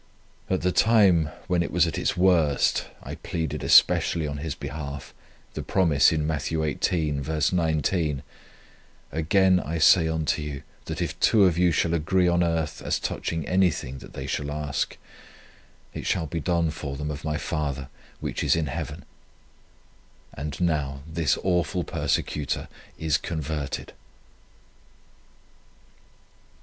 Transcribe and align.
At 0.49 0.61
the 0.61 0.71
time 0.71 1.29
when 1.45 1.61
it 1.61 1.69
was 1.71 1.85
at 1.85 1.99
its 1.99 2.17
worst 2.17 2.87
I 3.03 3.13
pleaded 3.13 3.63
especially 3.63 4.25
on 4.25 4.37
his 4.37 4.55
behalf 4.55 5.13
the 5.53 5.61
promise 5.61 6.11
in 6.11 6.25
Matthew 6.25 6.57
xviii. 6.63 7.21
19: 7.21 8.23
'Again 9.11 9.59
I 9.59 9.77
say 9.77 10.07
unto 10.07 10.41
you, 10.41 10.63
that 10.85 11.03
if 11.03 11.19
two 11.19 11.45
of 11.45 11.55
you 11.55 11.71
shall 11.71 11.93
agree 11.93 12.27
on 12.27 12.43
earth 12.43 12.81
as 12.81 12.97
touching 12.97 13.47
anything 13.47 13.99
that 13.99 14.13
they 14.13 14.25
shall 14.25 14.51
ask, 14.51 14.97
it 15.93 16.07
shall 16.07 16.25
be 16.25 16.39
done 16.39 16.71
for 16.71 16.97
them 16.97 17.11
of 17.11 17.23
my 17.23 17.37
father 17.37 17.87
which 18.21 18.43
is 18.43 18.55
in 18.55 18.65
heaven.' 18.65 19.05
And 20.33 20.59
now 20.59 21.01
this 21.05 21.37
awful 21.43 21.83
persecutor 21.83 22.69
is 22.97 23.19
converted." 23.19 23.93